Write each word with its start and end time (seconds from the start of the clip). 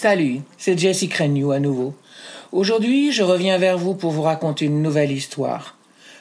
Salut, 0.00 0.42
c'est 0.58 0.78
Jessie 0.78 1.08
Crennew 1.08 1.50
à 1.50 1.58
nouveau. 1.58 1.92
Aujourd'hui, 2.52 3.10
je 3.10 3.24
reviens 3.24 3.58
vers 3.58 3.76
vous 3.76 3.96
pour 3.96 4.12
vous 4.12 4.22
raconter 4.22 4.66
une 4.66 4.80
nouvelle 4.80 5.10
histoire. 5.10 5.76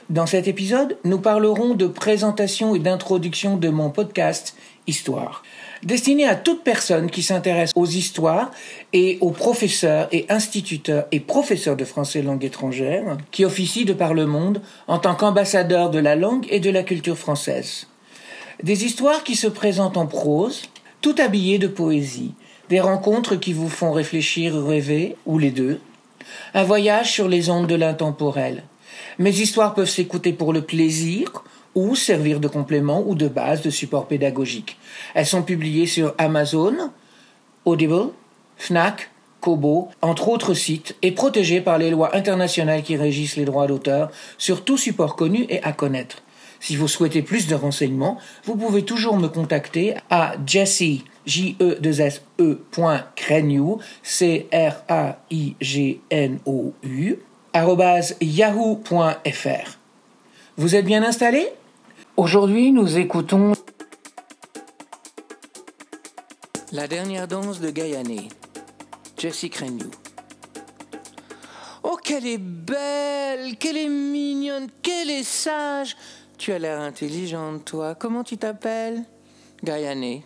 Dans 0.09 0.25
cet 0.25 0.47
épisode, 0.47 0.97
nous 1.03 1.20
parlerons 1.20 1.75
de 1.75 1.86
présentation 1.86 2.73
et 2.73 2.80
d'introduction 2.80 3.55
de 3.55 3.70
mon 3.70 3.92
podcast 3.92 4.55
Histoire, 4.88 5.44
destiné 5.83 6.28
à 6.28 6.33
toute 6.33 6.64
personne 6.64 7.11
qui 7.11 7.22
s'intéresse 7.22 7.72
aux 7.75 7.86
histoires 7.86 8.50
et 8.94 9.20
aux 9.22 9.30
professeurs 9.30 10.08
et 10.11 10.25
instituteurs 10.28 11.05
et 11.11 11.20
professeurs 11.20 11.75
de 11.75 11.86
français 11.86 12.23
langue 12.23 12.45
étrangère 12.45 13.16
qui 13.30 13.45
officient 13.45 13.86
de 13.86 13.94
par 13.94 14.16
le 14.16 14.25
monde 14.25 14.59
en 14.88 14.98
tant 14.98 15.14
qu'ambassadeurs 15.14 15.92
de 15.92 16.00
la 16.00 16.16
langue 16.16 16.48
et 16.50 16.59
de 16.59 16.72
la 16.72 16.81
culture 16.81 17.20
française. 17.20 17.86
Des 18.64 18.86
histoires 18.86 19.23
qui 19.23 19.36
se 19.36 19.45
présentent 19.45 19.98
en 19.98 20.08
prose, 20.08 20.64
tout 21.02 21.16
habillées 21.20 21.59
de 21.59 21.67
poésie, 21.67 22.33
des 22.70 22.80
rencontres 22.80 23.36
qui 23.36 23.54
vous 23.54 23.70
font 23.70 23.92
réfléchir 23.92 24.54
rêver, 24.56 25.16
ou 25.26 25.40
les 25.40 25.52
deux, 25.52 25.80
un 26.54 26.64
voyage 26.64 27.12
sur 27.12 27.28
les 27.28 27.50
ondes 27.50 27.68
de 27.68 27.76
l'intemporel. 27.76 28.64
Mes 29.20 29.40
histoires 29.40 29.73
peuvent 29.73 29.90
s'écouter 29.90 30.34
pour 30.34 30.54
le 30.54 30.62
plaisir 30.62 31.44
ou 31.76 31.95
servir 31.95 32.40
de 32.40 32.48
complément 32.48 33.04
ou 33.06 33.16
de 33.16 33.28
base 33.28 33.62
de 33.62 33.70
support 33.70 34.08
pédagogique. 34.08 34.78
Elles 35.14 35.26
sont 35.26 35.44
publiées 35.44 35.86
sur 35.86 36.14
Amazon, 36.18 36.92
Audible, 37.66 38.10
Fnac, 38.58 39.12
Kobo, 39.40 39.90
entre 40.02 40.30
autres 40.30 40.56
sites, 40.56 40.95
et 41.02 41.12
protégées 41.12 41.62
par 41.62 41.78
les 41.78 41.92
lois 41.92 42.16
internationales 42.16 42.82
qui 42.82 42.98
régissent 42.98 43.38
les 43.38 43.45
droits 43.45 43.68
d'auteur 43.68 44.10
sur 44.38 44.64
tout 44.64 44.78
support 44.78 45.16
connu 45.16 45.45
et 45.50 45.61
à 45.64 45.72
connaître. 45.72 46.23
Si 46.60 46.76
vous 46.76 46.88
souhaitez 46.88 47.22
plus 47.22 47.48
de 47.48 47.56
renseignements, 47.56 48.18
vous 48.45 48.56
pouvez 48.56 48.84
toujours 48.84 49.18
me 49.18 49.28
contacter 49.28 49.95
à 50.10 50.34
jesse 50.45 51.04
j 51.26 51.56
e 51.60 51.78
s 51.84 52.22
e 52.40 52.58
c 54.04 54.48
r 54.52 54.84
a 54.88 55.20
i 55.30 55.56
g 55.62 56.00
n 56.10 56.40
o 56.45 56.73
u 56.84 57.18
yahoo.fr. 58.22 59.78
Vous 60.58 60.76
êtes 60.76 60.86
bien 60.86 61.04
installé? 61.04 61.48
Aujourd'hui, 62.16 62.72
nous 62.72 62.98
écoutons 62.98 63.54
La 66.72 66.88
dernière 66.88 67.28
danse 67.28 67.60
de 67.60 67.70
Gaiané, 67.70 68.28
Jessie 69.18 69.50
Crennew. 69.50 69.89
Oh, 71.84 71.98
qu'elle 72.04 72.28
est 72.28 72.38
belle, 72.38 73.58
qu'elle 73.58 73.78
est 73.78 73.88
mignonne, 73.88 74.68
qu'elle 74.82 75.10
est 75.10 75.24
sage. 75.24 75.95
Tu 76.37 76.52
as 76.52 76.59
l'air 76.59 76.80
intelligente, 76.80 77.65
toi. 77.65 77.95
Comment 77.95 78.23
tu 78.23 78.37
t'appelles? 78.37 79.03
Gaiané. 79.64 80.23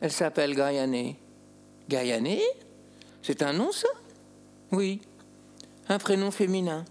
Elle 0.00 0.12
s'appelle 0.12 0.54
Gaiané. 0.54 1.18
Gaiané? 1.88 2.42
C'est 3.22 3.42
un 3.42 3.52
nom, 3.52 3.70
ça? 3.70 3.88
Oui. 4.72 5.00
Un 5.88 5.98
prénom 5.98 6.30
féminin, 6.30 6.84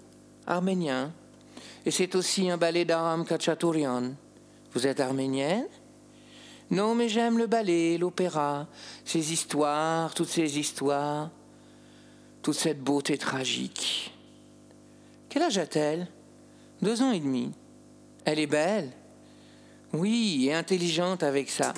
arménien. 0.46 1.12
Et 1.86 1.92
c'est 1.92 2.16
aussi 2.16 2.50
un 2.50 2.58
ballet 2.58 2.86
d'Aram 2.86 3.26
Kachatourian. 3.26 4.14
Vous 4.74 4.88
êtes 4.88 5.00
arménienne? 5.00 5.68
Non, 6.72 6.96
mais 6.96 7.10
j'aime 7.10 7.38
le 7.38 7.48
ballet, 7.48 7.98
l'opéra, 7.98 8.68
ces 9.06 9.34
histoires, 9.34 10.14
toutes 10.14 10.30
ces 10.30 10.58
histoires, 10.58 11.30
toute 12.42 12.56
cette 12.56 12.82
beauté 12.82 13.18
tragique. 13.18 14.14
Quel 15.30 15.44
âge 15.44 15.58
a-t-elle? 15.58 16.08
Deux 16.82 17.02
ans 17.02 17.12
et 17.12 17.20
demi. 17.20 17.52
Elle 18.26 18.40
est 18.40 18.48
belle. 18.48 18.92
Oui, 19.94 20.48
et 20.48 20.54
intelligente 20.54 21.22
avec 21.22 21.50
ça. 21.50 21.74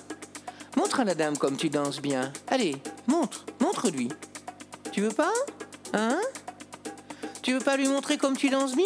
Montre 0.77 1.01
à 1.01 1.03
la 1.03 1.13
dame 1.13 1.37
comme 1.37 1.57
tu 1.57 1.69
danses 1.69 2.01
bien. 2.01 2.31
Allez, 2.47 2.77
montre, 3.07 3.45
montre-lui. 3.59 4.09
Tu 4.91 5.01
veux 5.01 5.11
pas 5.11 5.33
Hein? 5.93 6.19
Tu 7.41 7.53
veux 7.53 7.59
pas 7.59 7.77
lui 7.77 7.87
montrer 7.87 8.17
comme 8.17 8.37
tu 8.37 8.49
danses 8.49 8.75
bien? 8.75 8.85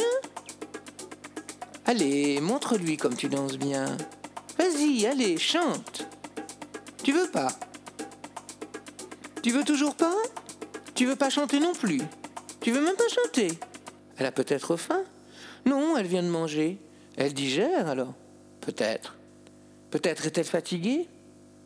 Allez, 1.86 2.40
montre-lui 2.42 2.98
comme 2.98 3.16
tu 3.16 3.28
danses 3.28 3.58
bien. 3.58 3.98
Vas-y, 4.58 5.06
allez, 5.06 5.38
chante. 5.38 6.08
Tu 7.04 7.12
veux 7.12 7.30
pas? 7.30 7.52
Tu 9.42 9.52
veux 9.52 9.64
toujours 9.64 9.96
pas? 9.96 10.16
Tu 10.96 11.06
veux 11.06 11.16
pas 11.16 11.30
chanter 11.30 11.60
non 11.60 11.74
plus 11.74 12.02
Tu 12.60 12.72
veux 12.72 12.82
même 12.82 12.96
pas 12.96 13.08
chanter 13.08 13.58
Elle 14.18 14.26
a 14.28 14.32
peut-être 14.32 14.78
faim 14.78 15.04
Non, 15.66 15.98
elle 15.98 16.08
vient 16.08 16.24
de 16.24 16.28
manger. 16.28 16.80
Elle 17.18 17.34
digère 17.34 17.88
alors 17.88 18.14
Peut-être. 18.62 19.16
Peut-être 19.90 20.26
est-elle 20.26 20.46
fatiguée 20.46 21.08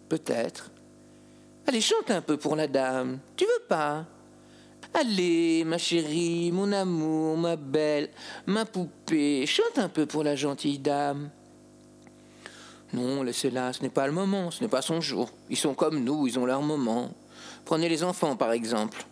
Peut-être. 0.09 0.71
Allez, 1.67 1.81
chante 1.81 2.11
un 2.11 2.21
peu 2.21 2.37
pour 2.37 2.55
la 2.55 2.67
dame. 2.67 3.19
Tu 3.35 3.45
veux 3.45 3.65
pas? 3.67 4.05
Allez, 4.93 5.63
ma 5.65 5.77
chérie, 5.77 6.51
mon 6.51 6.71
amour, 6.71 7.37
ma 7.37 7.55
belle, 7.55 8.09
ma 8.45 8.65
poupée, 8.65 9.45
chante 9.45 9.77
un 9.77 9.89
peu 9.89 10.05
pour 10.05 10.23
la 10.23 10.35
gentille 10.35 10.79
dame. 10.79 11.29
Non, 12.93 13.23
laissez-la, 13.23 13.73
ce 13.73 13.81
n'est 13.81 13.89
pas 13.89 14.07
le 14.07 14.13
moment, 14.13 14.51
ce 14.51 14.63
n'est 14.63 14.69
pas 14.69 14.81
son 14.81 15.01
jour. 15.01 15.31
Ils 15.49 15.57
sont 15.57 15.73
comme 15.73 16.01
nous, 16.03 16.27
ils 16.27 16.39
ont 16.39 16.45
leur 16.45 16.61
moment. 16.61 17.11
Prenez 17.65 17.89
les 17.89 18.03
enfants, 18.03 18.37
par 18.37 18.53
exemple. 18.53 19.05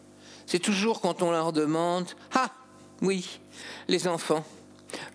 C'est 0.46 0.60
toujours 0.60 1.02
quand 1.02 1.22
on 1.22 1.32
leur 1.32 1.52
demande 1.52 2.06
Ah 2.34 2.52
Oui, 3.02 3.40
les 3.90 4.08
enfants. 4.08 4.46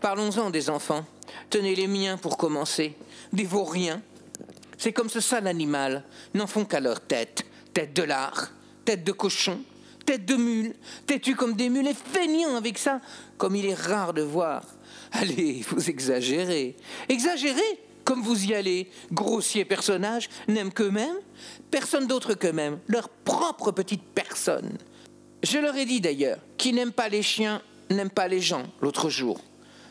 Parlons-en 0.00 0.50
des 0.50 0.70
enfants. 0.70 1.04
Tenez 1.50 1.74
les 1.74 1.86
miens 1.86 2.16
pour 2.16 2.36
commencer. 2.36 2.94
Des 3.32 3.44
vauriens, 3.44 4.02
c'est 4.76 4.92
comme 4.92 5.08
ce 5.08 5.20
sale 5.20 5.46
animal, 5.46 6.04
n'en 6.34 6.46
font 6.46 6.64
qu'à 6.64 6.80
leur 6.80 7.00
tête. 7.00 7.44
Tête 7.74 7.94
de 7.94 8.02
lard, 8.02 8.50
tête 8.84 9.04
de 9.04 9.12
cochon, 9.12 9.60
tête 10.04 10.24
de 10.24 10.36
mule, 10.36 10.74
têtu 11.06 11.34
comme 11.34 11.54
des 11.54 11.68
mules 11.68 11.88
et 11.88 11.94
feignant 11.94 12.56
avec 12.56 12.78
ça, 12.78 13.00
comme 13.36 13.54
il 13.54 13.66
est 13.66 13.74
rare 13.74 14.14
de 14.14 14.22
voir. 14.22 14.62
Allez, 15.12 15.64
vous 15.68 15.90
exagérez. 15.90 16.76
Exagérez 17.08 17.80
comme 18.04 18.22
vous 18.22 18.46
y 18.46 18.54
allez. 18.54 18.88
Grossiers 19.12 19.66
personnages 19.66 20.30
n'aiment 20.48 20.72
qu'eux-mêmes, 20.72 21.18
personne 21.70 22.06
d'autre 22.06 22.32
qu'eux-mêmes, 22.32 22.78
leur 22.86 23.10
propre 23.10 23.70
petite 23.70 24.02
personne. 24.02 24.78
Je 25.42 25.58
leur 25.58 25.76
ai 25.76 25.84
dit 25.84 26.00
d'ailleurs, 26.00 26.38
qui 26.56 26.72
n'aime 26.72 26.92
pas 26.92 27.10
les 27.10 27.22
chiens 27.22 27.60
n'aime 27.90 28.10
pas 28.10 28.28
les 28.28 28.40
gens 28.40 28.64
l'autre 28.80 29.08
jour. 29.10 29.40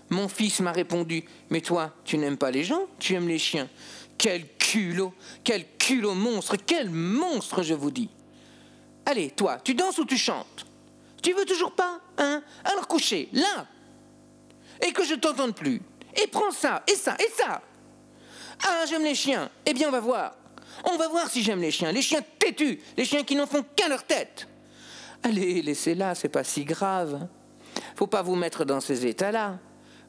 Mon 0.09 0.27
fils 0.27 0.59
m'a 0.62 0.71
répondu, 0.71 1.24
mais 1.50 1.62
toi, 1.62 1.94
tu 2.06 2.18
n'aimes 2.18 2.38
pas 2.38 2.51
les 2.51 2.63
gens, 2.63 2.88
tu 3.00 3.13
aimes 3.13 3.27
les 3.27 3.39
chiens. 3.39 3.68
Quel 4.18 4.48
culot, 4.57 5.13
quel 5.44 5.65
culot 5.77 6.13
monstre, 6.13 6.56
quel 6.56 6.89
monstre, 6.89 7.62
je 7.62 7.74
vous 7.74 7.92
dis. 7.92 8.09
Allez, 9.06 9.31
toi, 9.31 9.57
tu 9.63 9.74
danses 9.74 9.98
ou 9.98 10.06
tu 10.06 10.18
chantes? 10.18 10.65
Tu 11.21 11.33
veux 11.33 11.45
toujours 11.45 11.74
pas, 11.74 12.00
hein? 12.18 12.42
Alors 12.63 12.88
coucher, 12.88 13.30
là 13.33 13.65
Et 14.86 14.92
que 14.92 15.04
je 15.04 15.15
t'entende 15.15 15.56
plus. 15.56 15.81
Et 16.21 16.27
prends 16.27 16.51
ça, 16.51 16.83
et 16.88 16.95
ça, 16.95 17.15
et 17.19 17.30
ça 17.36 17.62
Ah, 18.65 18.86
j'aime 18.88 19.03
les 19.03 19.15
chiens. 19.15 19.50
Eh 19.65 19.74
bien, 19.74 19.89
on 19.89 19.92
va 19.92 20.00
voir. 20.00 20.36
On 20.86 20.98
va 20.98 21.07
voir 21.07 21.30
si 21.30 21.44
j'aime 21.44 21.62
les 21.62 21.71
chiens. 21.71 21.92
Les 21.92 22.01
chiens 22.01 22.21
têtus, 22.39 22.80
les 22.95 23.06
chiens 23.06 23.24
qui 23.24 23.36
n'en 23.36 23.48
font 23.48 23.63
qu'à 23.75 23.88
leur 23.88 24.03
tête. 24.03 24.48
Allez, 25.24 25.62
laissez-la, 25.62 26.15
c'est 26.15 26.30
pas 26.30 26.44
si 26.44 26.63
grave. 26.63 27.27
Faut 27.95 28.07
pas 28.07 28.21
vous 28.21 28.36
mettre 28.36 28.65
dans 28.65 28.80
ces 28.80 29.06
états-là. 29.06 29.60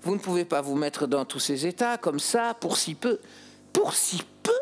Vous 0.02 0.14
ne 0.14 0.20
pouvez 0.20 0.44
pas 0.44 0.60
vous 0.60 0.76
mettre 0.76 1.06
dans 1.06 1.24
tous 1.24 1.40
ces 1.40 1.66
états 1.66 1.98
comme 1.98 2.20
ça, 2.20 2.54
pour 2.54 2.76
si 2.76 2.94
peu. 2.94 3.18
Pour 3.72 3.94
si 3.94 4.22
peu 4.42 4.52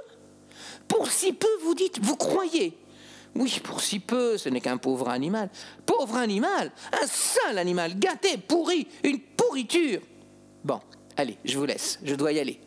Pour 0.88 1.10
si 1.10 1.32
peu, 1.32 1.48
vous 1.62 1.74
dites 1.74 1.98
Vous 2.02 2.16
croyez 2.16 2.76
Oui, 3.34 3.60
pour 3.62 3.80
si 3.80 4.00
peu, 4.00 4.38
ce 4.38 4.48
n'est 4.48 4.60
qu'un 4.60 4.78
pauvre 4.78 5.08
animal. 5.08 5.50
Pauvre 5.84 6.16
animal 6.16 6.72
Un 6.92 7.06
sale 7.06 7.58
animal, 7.58 7.98
gâté, 7.98 8.38
pourri, 8.38 8.88
une 9.04 9.20
pourriture 9.20 10.00
Bon, 10.64 10.80
allez, 11.16 11.38
je 11.44 11.58
vous 11.58 11.66
laisse, 11.66 12.00
je 12.02 12.14
dois 12.14 12.32
y 12.32 12.40
aller. 12.40 12.60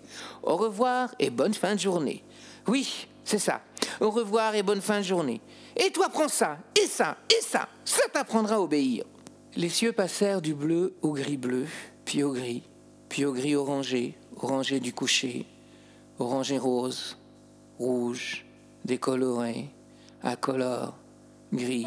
Au 0.43 0.55
revoir 0.55 1.13
et 1.19 1.29
bonne 1.29 1.53
fin 1.53 1.75
de 1.75 1.79
journée. 1.79 2.23
Oui, 2.67 3.07
c'est 3.25 3.39
ça. 3.39 3.61
Au 3.99 4.09
revoir 4.09 4.55
et 4.55 4.63
bonne 4.63 4.81
fin 4.81 4.99
de 4.99 5.05
journée. 5.05 5.41
Et 5.75 5.91
toi, 5.91 6.09
prends 6.09 6.27
ça, 6.27 6.57
et 6.81 6.87
ça, 6.87 7.17
et 7.29 7.41
ça. 7.41 7.67
Ça 7.83 8.03
t'apprendra 8.13 8.55
à 8.55 8.59
obéir. 8.59 9.05
Les 9.55 9.69
cieux 9.69 9.91
passèrent 9.91 10.41
du 10.41 10.53
bleu 10.53 10.95
au 11.01 11.11
gris 11.11 11.37
bleu, 11.37 11.65
puis 12.09 12.23
au 12.23 12.31
gris, 12.31 12.63
puis 13.07 13.23
au 13.23 13.33
gris 13.33 13.55
orangé, 13.55 14.17
orangé 14.35 14.79
du 14.79 14.93
coucher, 14.93 15.45
orangé 16.17 16.57
rose, 16.57 17.19
rouge, 17.77 18.47
décoloré, 18.83 19.69
incolore, 20.23 20.97
gris, 21.53 21.85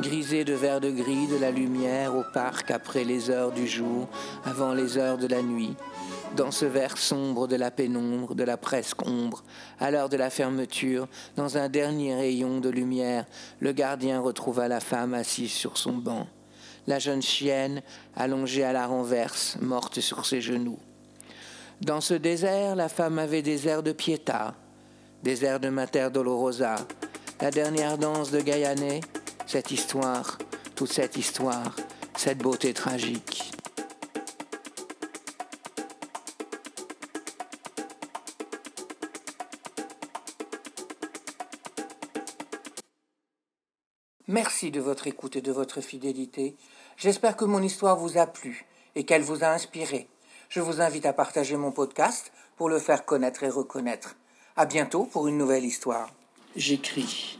grisé 0.00 0.46
de 0.46 0.54
vert 0.54 0.80
de 0.80 0.90
gris 0.90 1.26
de 1.26 1.36
la 1.36 1.50
lumière 1.50 2.16
au 2.16 2.22
parc 2.32 2.70
après 2.70 3.04
les 3.04 3.28
heures 3.28 3.52
du 3.52 3.66
jour, 3.68 4.08
avant 4.46 4.72
les 4.72 4.96
heures 4.96 5.18
de 5.18 5.26
la 5.26 5.42
nuit, 5.42 5.76
dans 6.34 6.50
ce 6.50 6.64
vert 6.64 6.96
sombre 6.96 7.46
de 7.46 7.56
la 7.56 7.70
pénombre, 7.70 8.34
de 8.34 8.44
la 8.44 8.56
presque 8.56 9.06
ombre, 9.06 9.44
à 9.78 9.90
l'heure 9.90 10.08
de 10.08 10.16
la 10.16 10.30
fermeture, 10.30 11.06
dans 11.36 11.58
un 11.58 11.68
dernier 11.68 12.14
rayon 12.14 12.60
de 12.60 12.70
lumière, 12.70 13.26
le 13.60 13.72
gardien 13.72 14.20
retrouva 14.20 14.68
la 14.68 14.80
femme 14.80 15.12
assise 15.12 15.52
sur 15.52 15.76
son 15.76 15.98
banc 15.98 16.26
la 16.88 16.98
jeune 16.98 17.20
chienne 17.20 17.82
allongée 18.16 18.64
à 18.64 18.72
la 18.72 18.86
renverse, 18.86 19.58
morte 19.60 20.00
sur 20.00 20.24
ses 20.24 20.40
genoux. 20.40 20.78
Dans 21.82 22.00
ce 22.00 22.14
désert, 22.14 22.74
la 22.74 22.88
femme 22.88 23.18
avait 23.18 23.42
des 23.42 23.68
airs 23.68 23.82
de 23.82 23.92
Pietà, 23.92 24.54
des 25.22 25.44
airs 25.44 25.60
de 25.60 25.68
Mater 25.68 26.08
Dolorosa, 26.10 26.76
la 27.42 27.50
dernière 27.50 27.98
danse 27.98 28.30
de 28.30 28.40
Gaillanet, 28.40 29.00
cette 29.46 29.70
histoire, 29.70 30.38
toute 30.74 30.90
cette 30.90 31.18
histoire, 31.18 31.76
cette 32.16 32.38
beauté 32.38 32.72
tragique. 32.72 33.47
Merci 44.30 44.70
de 44.70 44.78
votre 44.78 45.06
écoute 45.06 45.36
et 45.36 45.40
de 45.40 45.52
votre 45.52 45.80
fidélité. 45.80 46.54
J'espère 46.98 47.34
que 47.34 47.46
mon 47.46 47.62
histoire 47.62 47.96
vous 47.96 48.18
a 48.18 48.26
plu 48.26 48.66
et 48.94 49.04
qu'elle 49.04 49.22
vous 49.22 49.42
a 49.42 49.48
inspiré. 49.48 50.06
Je 50.50 50.60
vous 50.60 50.82
invite 50.82 51.06
à 51.06 51.14
partager 51.14 51.56
mon 51.56 51.72
podcast 51.72 52.30
pour 52.58 52.68
le 52.68 52.78
faire 52.78 53.06
connaître 53.06 53.42
et 53.42 53.48
reconnaître. 53.48 54.16
À 54.54 54.66
bientôt 54.66 55.04
pour 55.04 55.28
une 55.28 55.38
nouvelle 55.38 55.64
histoire. 55.64 56.12
J'écris. 56.56 57.38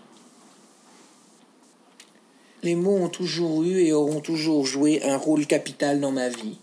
Les 2.62 2.74
mots 2.74 2.96
ont 2.96 3.10
toujours 3.10 3.64
eu 3.64 3.80
et 3.80 3.92
auront 3.92 4.22
toujours 4.22 4.64
joué 4.64 5.02
un 5.04 5.18
rôle 5.18 5.46
capital 5.46 6.00
dans 6.00 6.12
ma 6.12 6.30
vie. 6.30 6.56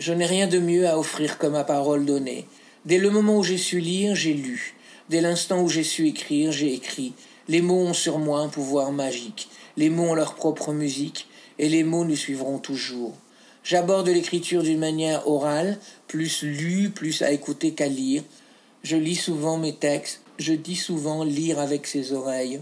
Je 0.00 0.12
n'ai 0.12 0.26
rien 0.26 0.48
de 0.48 0.58
mieux 0.58 0.88
à 0.88 0.98
offrir 0.98 1.38
que 1.38 1.46
ma 1.46 1.62
parole 1.62 2.04
donnée. 2.04 2.48
Dès 2.84 2.98
le 2.98 3.10
moment 3.10 3.38
où 3.38 3.44
j'ai 3.44 3.58
su 3.58 3.78
lire, 3.78 4.16
j'ai 4.16 4.34
lu. 4.34 4.74
Dès 5.08 5.20
l'instant 5.20 5.62
où 5.62 5.68
j'ai 5.68 5.84
su 5.84 6.08
écrire, 6.08 6.50
j'ai 6.50 6.74
écrit. 6.74 7.14
Les 7.48 7.60
mots 7.60 7.80
ont 7.80 7.94
sur 7.94 8.18
moi 8.18 8.40
un 8.40 8.48
pouvoir 8.48 8.90
magique. 8.92 9.48
Les 9.76 9.90
mots 9.90 10.10
ont 10.10 10.14
leur 10.14 10.34
propre 10.34 10.72
musique, 10.72 11.28
et 11.58 11.68
les 11.68 11.84
mots 11.84 12.04
nous 12.04 12.16
suivront 12.16 12.58
toujours. 12.58 13.14
J'aborde 13.62 14.08
l'écriture 14.08 14.62
d'une 14.62 14.78
manière 14.78 15.28
orale, 15.28 15.78
plus 16.06 16.42
lue, 16.42 16.90
plus 16.90 17.22
à 17.22 17.32
écouter 17.32 17.72
qu'à 17.72 17.88
lire. 17.88 18.22
Je 18.82 18.96
lis 18.96 19.16
souvent 19.16 19.58
mes 19.58 19.74
textes, 19.74 20.22
je 20.38 20.52
dis 20.52 20.76
souvent 20.76 21.24
lire 21.24 21.58
avec 21.58 21.86
ses 21.86 22.12
oreilles. 22.12 22.60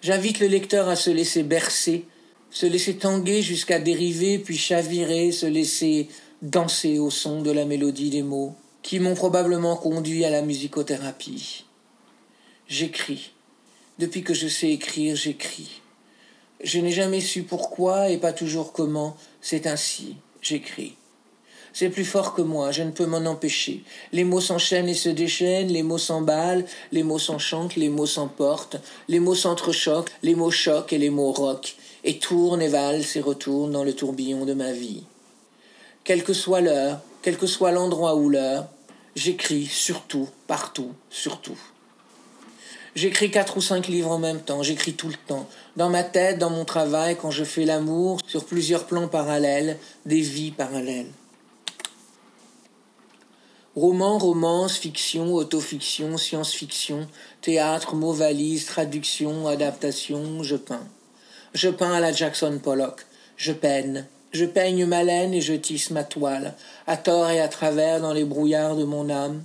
J'invite 0.00 0.40
le 0.40 0.48
lecteur 0.48 0.88
à 0.88 0.96
se 0.96 1.10
laisser 1.10 1.44
bercer, 1.44 2.06
se 2.50 2.66
laisser 2.66 2.96
tanguer 2.96 3.40
jusqu'à 3.40 3.78
dériver, 3.78 4.38
puis 4.38 4.56
chavirer, 4.56 5.30
se 5.30 5.46
laisser 5.46 6.08
danser 6.42 6.98
au 6.98 7.10
son 7.10 7.40
de 7.42 7.52
la 7.52 7.64
mélodie 7.64 8.10
des 8.10 8.22
mots, 8.22 8.54
qui 8.82 8.98
m'ont 8.98 9.14
probablement 9.14 9.76
conduit 9.76 10.24
à 10.24 10.30
la 10.30 10.42
musicothérapie. 10.42 11.64
J'écris. 12.72 13.32
Depuis 13.98 14.22
que 14.22 14.32
je 14.32 14.48
sais 14.48 14.70
écrire, 14.70 15.14
j'écris. 15.14 15.82
Je 16.64 16.78
n'ai 16.78 16.90
jamais 16.90 17.20
su 17.20 17.42
pourquoi 17.42 18.08
et 18.08 18.16
pas 18.16 18.32
toujours 18.32 18.72
comment, 18.72 19.14
c'est 19.42 19.66
ainsi, 19.66 20.16
j'écris. 20.40 20.94
C'est 21.74 21.90
plus 21.90 22.06
fort 22.06 22.32
que 22.32 22.40
moi, 22.40 22.72
je 22.72 22.82
ne 22.82 22.90
peux 22.90 23.04
m'en 23.04 23.26
empêcher. 23.26 23.84
Les 24.12 24.24
mots 24.24 24.40
s'enchaînent 24.40 24.88
et 24.88 24.94
se 24.94 25.10
déchaînent, 25.10 25.68
les 25.68 25.82
mots 25.82 25.98
s'emballent, 25.98 26.64
les 26.92 27.02
mots 27.02 27.18
s'enchantent, 27.18 27.76
les 27.76 27.90
mots 27.90 28.06
s'emportent, 28.06 28.78
les 29.06 29.20
mots 29.20 29.34
s'entrechoquent, 29.34 30.10
les 30.22 30.34
mots 30.34 30.50
choquent 30.50 30.94
et 30.94 30.98
les 30.98 31.10
mots 31.10 31.32
roquent, 31.32 31.76
et 32.04 32.18
tournent 32.18 32.62
et 32.62 32.68
valsent 32.68 33.16
et 33.16 33.20
retournent 33.20 33.72
dans 33.72 33.84
le 33.84 33.92
tourbillon 33.92 34.46
de 34.46 34.54
ma 34.54 34.72
vie. 34.72 35.02
Quelle 36.04 36.24
que 36.24 36.32
soit 36.32 36.62
l'heure, 36.62 37.02
quel 37.20 37.36
que 37.36 37.46
soit 37.46 37.70
l'endroit 37.70 38.14
ou 38.14 38.30
l'heure, 38.30 38.66
j'écris 39.14 39.66
surtout, 39.66 40.30
partout, 40.46 40.94
surtout. 41.10 41.58
J'écris 42.94 43.30
quatre 43.30 43.56
ou 43.56 43.62
cinq 43.62 43.88
livres 43.88 44.10
en 44.10 44.18
même 44.18 44.42
temps, 44.42 44.62
j'écris 44.62 44.92
tout 44.92 45.08
le 45.08 45.16
temps. 45.26 45.48
Dans 45.76 45.88
ma 45.88 46.04
tête, 46.04 46.38
dans 46.38 46.50
mon 46.50 46.66
travail, 46.66 47.16
quand 47.16 47.30
je 47.30 47.42
fais 47.42 47.64
l'amour, 47.64 48.18
sur 48.26 48.44
plusieurs 48.44 48.84
plans 48.84 49.08
parallèles, 49.08 49.78
des 50.04 50.20
vies 50.20 50.50
parallèles. 50.50 51.10
Romans, 53.74 54.18
romance, 54.18 54.76
fiction, 54.76 55.32
autofiction, 55.32 56.18
science-fiction, 56.18 57.08
théâtre, 57.40 57.94
mots 57.94 58.12
valises, 58.12 58.66
traduction, 58.66 59.46
adaptation, 59.46 60.42
je 60.42 60.56
peins. 60.56 60.86
Je 61.54 61.70
peins 61.70 61.94
à 61.94 62.00
la 62.00 62.12
Jackson 62.12 62.60
Pollock. 62.62 63.06
Je 63.38 63.52
peine. 63.52 64.06
Je 64.32 64.44
peigne 64.44 64.84
ma 64.84 65.02
laine 65.02 65.32
et 65.32 65.40
je 65.40 65.54
tisse 65.54 65.90
ma 65.90 66.04
toile, 66.04 66.54
à 66.86 66.98
tort 66.98 67.30
et 67.30 67.40
à 67.40 67.48
travers 67.48 68.02
dans 68.02 68.12
les 68.12 68.24
brouillards 68.24 68.76
de 68.76 68.84
mon 68.84 69.08
âme. 69.08 69.42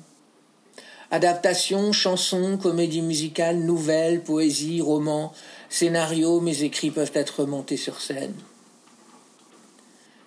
Adaptation, 1.09 1.93
chanson, 1.93 2.57
comédie 2.57 3.01
musicale, 3.01 3.59
nouvelle, 3.59 4.21
poésie, 4.23 4.81
roman, 4.81 5.31
scénario, 5.69 6.41
mes 6.41 6.63
écrits 6.63 6.91
peuvent 6.91 7.11
être 7.13 7.45
montés 7.45 7.77
sur 7.77 8.01
scène. 8.01 8.33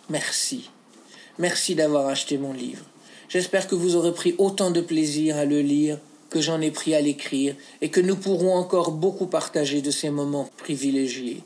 Merci. 0.08 0.70
Merci 1.38 1.74
d'avoir 1.74 2.06
acheté 2.06 2.38
mon 2.38 2.52
livre. 2.52 2.84
J'espère 3.28 3.68
que 3.68 3.74
vous 3.74 3.94
aurez 3.94 4.12
pris 4.12 4.34
autant 4.38 4.70
de 4.70 4.80
plaisir 4.80 5.36
à 5.36 5.44
le 5.44 5.60
lire 5.60 5.98
que 6.30 6.40
j'en 6.40 6.60
ai 6.60 6.70
pris 6.70 6.94
à 6.94 7.00
l'écrire 7.00 7.54
et 7.82 7.90
que 7.90 8.00
nous 8.00 8.16
pourrons 8.16 8.54
encore 8.54 8.92
beaucoup 8.92 9.26
partager 9.26 9.82
de 9.82 9.90
ces 9.90 10.10
moments 10.10 10.48
privilégiés. 10.56 11.42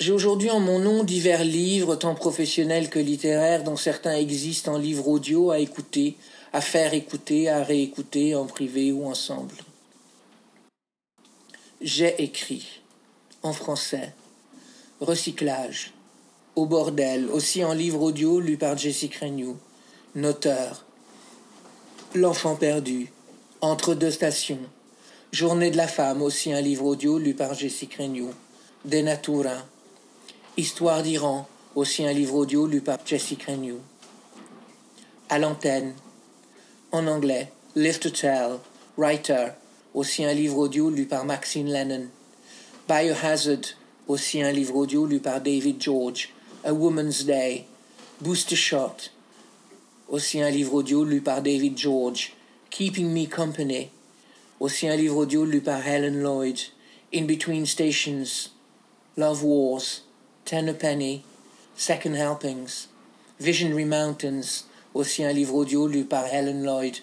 J'ai 0.00 0.12
aujourd'hui 0.12 0.50
en 0.50 0.58
mon 0.58 0.80
nom 0.80 1.04
divers 1.04 1.44
livres, 1.44 1.94
tant 1.94 2.14
professionnels 2.14 2.90
que 2.90 2.98
littéraires, 2.98 3.62
dont 3.62 3.76
certains 3.76 4.16
existent 4.16 4.74
en 4.74 4.78
livre 4.78 5.06
audio 5.06 5.50
à 5.50 5.60
écouter, 5.60 6.16
à 6.52 6.60
faire 6.60 6.94
écouter, 6.94 7.48
à 7.48 7.62
réécouter 7.62 8.34
en 8.34 8.46
privé 8.46 8.92
ou 8.92 9.06
ensemble. 9.06 9.54
J'ai 11.80 12.22
écrit 12.22 12.80
en 13.42 13.52
français, 13.52 14.14
recyclage, 15.00 15.92
au 16.54 16.66
bordel, 16.66 17.28
aussi 17.30 17.64
en 17.64 17.72
livre 17.72 18.02
audio 18.02 18.38
lu 18.38 18.56
par 18.56 18.76
Jessica 18.76 19.26
Renew. 19.26 19.56
Noteur. 20.14 20.84
L'enfant 22.14 22.56
perdu. 22.56 23.10
Entre 23.62 23.94
deux 23.94 24.10
stations. 24.10 24.58
Journée 25.32 25.70
de 25.70 25.76
la 25.78 25.88
femme, 25.88 26.20
aussi 26.20 26.52
un 26.52 26.60
livre 26.60 26.84
audio 26.84 27.18
lu 27.18 27.32
par 27.32 27.54
Jessica 27.54 28.02
Renew. 28.02 28.30
Denatura. 28.84 29.66
Histoire 30.58 31.02
d'Iran, 31.02 31.48
aussi 31.74 32.04
un 32.04 32.12
livre 32.12 32.34
audio 32.34 32.66
lu 32.66 32.82
par 32.82 32.98
Jessica 33.06 33.52
Renew. 33.52 33.78
À 35.30 35.38
l'antenne. 35.38 35.94
En 36.92 37.06
anglais. 37.06 37.48
Live 37.74 38.00
to 38.00 38.10
Tell. 38.10 38.60
Writer. 38.96 39.54
Aussi 39.94 40.24
un 40.24 40.34
livre 40.34 40.58
audio 40.58 40.90
lu 40.90 41.06
par 41.06 41.24
Maxine 41.24 41.68
Lennon. 41.68 42.08
Biohazard. 42.88 43.74
Aussi 44.08 44.42
un 44.42 44.52
livre 44.52 44.76
audio 44.76 45.06
lu 45.06 45.20
par 45.20 45.40
David 45.40 45.80
George. 45.80 46.28
A 46.64 46.72
Woman's 46.72 47.24
Day. 47.24 47.66
Booster 48.20 48.56
Shot 48.56 49.10
aussi 50.12 50.42
un 50.42 50.50
livre 50.50 50.74
audio 50.74 51.04
lu 51.04 51.22
par 51.22 51.40
David 51.40 51.78
George, 51.78 52.34
Keeping 52.68 53.14
Me 53.14 53.26
Company, 53.26 53.88
aussi 54.60 54.86
un 54.86 54.94
livre 54.94 55.16
audio 55.16 55.46
lu 55.46 55.62
par 55.62 55.80
Helen 55.86 56.22
Lloyd, 56.22 56.58
In 57.14 57.24
Between 57.24 57.64
Stations, 57.64 58.50
Love 59.16 59.42
Wars, 59.42 60.02
Ten 60.44 60.68
a 60.68 60.74
Penny, 60.74 61.24
Second 61.76 62.14
Helpings, 62.14 62.88
Visionary 63.40 63.86
Mountains, 63.86 64.64
aussi 64.94 65.24
un 65.24 65.32
livre 65.32 65.54
audio 65.54 65.86
lu 65.86 66.04
par 66.04 66.26
Helen 66.26 66.62
Lloyd, 66.64 66.98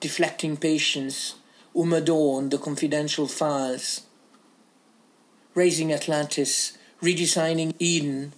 Deflecting 0.00 0.56
Patience, 0.56 1.36
Uma 1.74 2.00
Dawn, 2.00 2.48
The 2.48 2.58
Confidential 2.58 3.26
Files, 3.26 4.02
Raising 5.54 5.92
Atlantis, 5.92 6.78
Redesigning 7.02 7.74
Eden, 7.78 8.32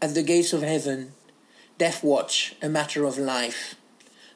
At 0.00 0.14
the 0.14 0.22
Gates 0.22 0.52
of 0.52 0.62
Heaven, 0.62 1.12
Death 1.78 2.02
Watch, 2.02 2.54
A 2.60 2.68
Matter 2.68 3.04
of 3.04 3.18
Life, 3.18 3.74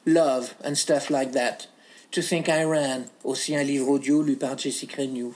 Love 0.05 0.55
and 0.63 0.77
stuff 0.77 1.09
like 1.09 1.31
that. 1.33 1.67
To 2.11 2.21
Think 2.21 2.49
I 2.49 2.63
Ran, 2.63 3.09
aussi 3.23 3.55
un 3.55 3.63
livre 3.63 3.89
audio 3.89 4.21
lu 4.21 4.35
par 4.35 4.55
Jessica 4.55 5.01
Renew. 5.01 5.33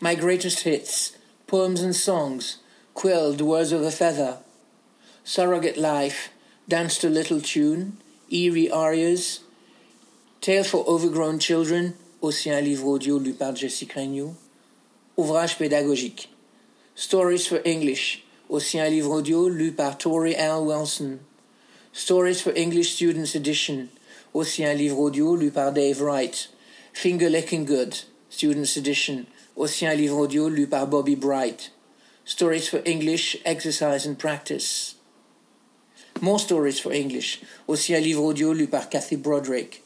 My 0.00 0.14
Greatest 0.14 0.60
Hits, 0.60 1.16
Poems 1.46 1.82
and 1.82 1.94
Songs, 1.94 2.58
Quill, 2.94 3.32
The 3.32 3.44
Words 3.44 3.72
of 3.72 3.82
a 3.82 3.90
Feather, 3.90 4.38
Surrogate 5.24 5.76
Life, 5.76 6.30
Dance 6.66 7.04
a 7.04 7.10
Little 7.10 7.42
Tune, 7.42 7.98
Eerie 8.30 8.70
Arias, 8.70 9.40
Tale 10.40 10.64
for 10.64 10.82
Overgrown 10.88 11.38
Children, 11.38 11.92
aussi 12.22 12.50
un 12.50 12.62
livre 12.62 12.86
audio 12.88 13.18
lu 13.18 13.34
par 13.34 13.54
Jessica 13.54 14.00
Renew. 14.00 14.34
Ouvrage 15.18 15.58
pédagogique. 15.58 16.28
Stories 16.94 17.46
for 17.46 17.60
English, 17.66 18.24
aussi 18.48 18.80
un 18.80 18.88
livre 18.88 19.10
audio 19.12 19.46
lu 19.46 19.72
par 19.72 19.98
Tori 19.98 20.34
L. 20.34 20.64
Wilson. 20.64 21.18
Stories 21.92 22.40
for 22.40 22.54
English 22.56 22.94
Students 22.94 23.34
Edition, 23.34 23.90
aussi 24.32 24.64
un 24.64 24.72
livre 24.72 24.98
audio 24.98 25.36
lu 25.36 25.50
par 25.50 25.70
Dave 25.70 26.00
Wright. 26.00 26.48
Finger 26.94 27.28
Licking 27.28 27.66
Good, 27.66 28.04
Students 28.30 28.78
Edition, 28.78 29.26
aussi 29.54 29.84
un 29.84 29.94
livre 29.94 30.16
audio 30.16 30.48
lu 30.48 30.66
par 30.66 30.86
Bobby 30.86 31.14
Bright. 31.14 31.72
Stories 32.24 32.68
for 32.70 32.80
English, 32.86 33.36
Exercise 33.44 34.06
and 34.06 34.14
Practice. 34.14 34.94
More 36.20 36.38
Stories 36.38 36.80
for 36.80 36.92
English, 36.92 37.40
aussi 37.68 37.94
un 37.94 38.00
livre 38.00 38.22
audio 38.22 38.52
lu 38.52 38.66
par 38.66 38.88
Kathy 38.88 39.16
Broderick. 39.16 39.82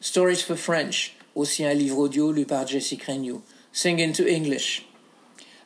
Stories 0.00 0.42
for 0.42 0.56
French, 0.56 1.16
aussi 1.34 1.64
un 1.64 1.74
livre 1.74 1.98
audio 1.98 2.30
lu 2.30 2.44
par 2.44 2.66
Jessie 2.66 3.00
Renew. 3.06 3.42
Sing 3.72 3.98
into 3.98 4.26
English. 4.26 4.86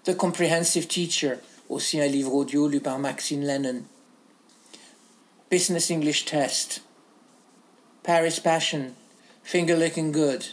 The 0.04 0.14
Comprehensive 0.14 0.88
Teacher, 0.88 1.40
aussi 1.68 2.00
un 2.00 2.08
livre 2.08 2.34
audio 2.34 2.66
lu 2.66 2.80
par 2.80 2.98
Maxine 2.98 3.44
Lennon. 3.44 3.84
Business 5.50 5.90
English 5.90 6.24
Test. 6.24 6.80
Paris 8.02 8.38
Passion. 8.38 8.94
Finger 9.42 9.76
Licking 9.76 10.12
Good. 10.12 10.48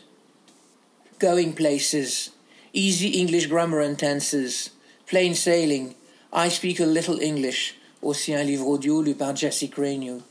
going 1.20 1.54
places, 1.54 2.32
easy 2.74 3.10
English 3.10 3.48
grammar 3.48 3.80
and 3.80 3.98
tenses, 3.98 4.72
plain 5.08 5.34
sailing, 5.34 5.96
I 6.34 6.50
speak 6.50 6.80
a 6.80 6.86
little 6.86 7.20
English, 7.20 7.76
aussi 8.06 8.36
un 8.36 8.44
livre 8.44 8.68
audio 8.68 9.02
lu 9.02 9.16
par 9.16 9.36
Jesse 9.36 9.68
Cranew. 9.72 10.22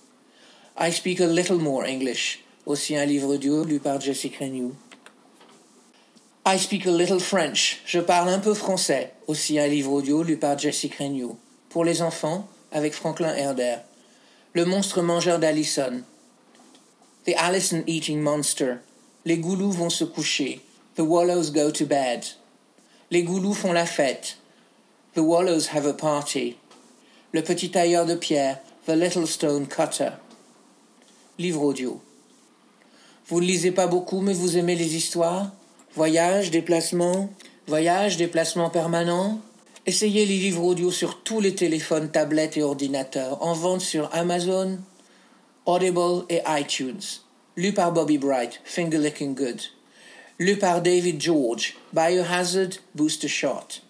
I 0.78 0.92
speak 0.92 1.20
a 1.20 1.26
little 1.26 1.58
more 1.58 1.84
English, 1.84 2.38
aussi 2.66 2.96
un 2.96 3.04
livre 3.04 3.34
audio 3.34 3.64
lu 3.64 3.80
par 3.80 4.00
Jesse 4.00 4.30
Cranew. 4.30 4.76
I 6.46 6.56
speak 6.56 6.86
a 6.86 6.90
little 6.92 7.18
French, 7.18 7.80
je 7.84 7.98
parle 7.98 8.28
un 8.28 8.38
peu 8.38 8.54
français, 8.54 9.12
aussi 9.26 9.58
un 9.58 9.66
livre 9.66 9.90
audio 9.90 10.22
lu 10.22 10.36
par 10.36 10.56
Jesse 10.56 10.88
Cranew. 10.88 11.36
Pour 11.68 11.84
les 11.84 12.00
enfants, 12.00 12.46
avec 12.70 12.94
Franklin 12.94 13.34
Herder. 13.34 13.78
Le 14.52 14.64
monstre 14.64 15.02
mangeur 15.02 15.40
d'Allison. 15.40 16.04
The 17.26 17.34
Allison 17.36 17.82
Eating 17.88 18.20
Monster. 18.20 18.76
Les 19.24 19.38
goulous 19.38 19.72
vont 19.72 19.90
se 19.90 20.04
coucher. 20.04 20.60
The 20.94 21.00
wallows 21.00 21.50
go 21.50 21.72
to 21.72 21.86
bed. 21.86 22.24
Les 23.10 23.24
goulous 23.24 23.54
font 23.54 23.72
la 23.72 23.86
fête. 23.86 24.36
The 25.14 25.22
wallows 25.22 25.68
have 25.72 25.86
a 25.86 25.92
party. 25.92 26.56
Le 27.34 27.42
petit 27.42 27.68
tailleur 27.68 28.06
de 28.06 28.14
pierre. 28.14 28.60
The 28.86 28.90
little 28.90 29.26
stone 29.26 29.66
cutter. 29.66 30.10
Livre 31.36 31.62
audio. 31.62 32.00
Vous 33.26 33.40
ne 33.40 33.46
lisez 33.46 33.72
pas 33.72 33.88
beaucoup, 33.88 34.20
mais 34.20 34.34
vous 34.34 34.56
aimez 34.56 34.76
les 34.76 34.94
histoires? 34.94 35.50
Voyage, 35.96 36.52
déplacement, 36.52 37.28
voyage, 37.66 38.18
déplacement 38.18 38.70
permanent? 38.70 39.40
Essayez 39.84 40.26
les 40.26 40.36
livres 40.36 40.62
audio 40.62 40.92
sur 40.92 41.24
tous 41.24 41.40
les 41.40 41.56
téléphones, 41.56 42.08
tablettes 42.08 42.56
et 42.56 42.62
ordinateurs, 42.62 43.42
en 43.42 43.52
vente 43.52 43.80
sur 43.80 44.14
Amazon, 44.14 44.78
Audible 45.66 46.26
et 46.28 46.40
iTunes. 46.46 47.02
Lu 47.56 47.72
par 47.72 47.90
Bobby 47.90 48.16
Bright, 48.16 48.60
Finger 48.64 48.98
Licking 48.98 49.34
Good. 49.34 49.60
Lu 50.38 50.56
par 50.56 50.82
David 50.82 51.20
George, 51.20 51.74
Biohazard, 51.92 52.78
Booster 52.94 53.26
Shot. 53.26 53.82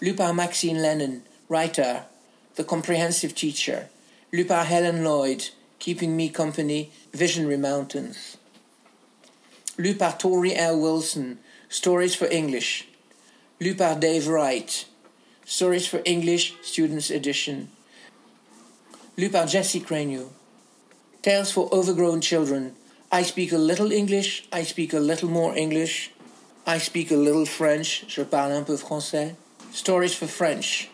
Lu 0.00 0.14
par 0.14 0.32
Maxine 0.32 0.78
Lennon, 0.78 1.18
Writer, 1.50 1.96
The 2.58 2.64
Comprehensive 2.64 3.36
Teacher. 3.36 3.88
Lu 4.32 4.44
par 4.44 4.64
Helen 4.64 5.04
Lloyd, 5.04 5.50
Keeping 5.78 6.16
Me 6.16 6.28
Company, 6.28 6.90
Visionary 7.14 7.56
Mountains. 7.56 8.36
Lu 9.78 9.94
par 9.94 10.18
Tori 10.18 10.56
L. 10.56 10.80
Wilson, 10.80 11.38
Stories 11.68 12.16
for 12.16 12.26
English, 12.32 12.88
lu 13.60 13.76
par 13.76 13.94
Dave 13.94 14.26
Wright, 14.26 14.86
Stories 15.44 15.86
for 15.86 16.02
English 16.04 16.54
Students 16.62 17.10
Edition, 17.10 17.68
lu 19.16 19.30
par 19.30 19.46
Jesse 19.46 19.78
Cranew, 19.78 20.28
Tales 21.22 21.52
for 21.52 21.68
Overgrown 21.70 22.20
Children, 22.20 22.74
I 23.12 23.22
speak 23.22 23.52
a 23.52 23.58
little 23.58 23.92
English, 23.92 24.48
I 24.52 24.64
speak 24.64 24.92
a 24.92 24.98
little 24.98 25.28
more 25.28 25.56
English, 25.56 26.10
I 26.66 26.78
speak 26.78 27.12
a 27.12 27.16
little 27.16 27.46
French, 27.46 28.04
je 28.08 28.24
parle 28.24 28.50
un 28.50 28.64
peu 28.64 28.76
français, 28.76 29.36
Stories 29.70 30.16
for 30.16 30.26
French, 30.26 30.90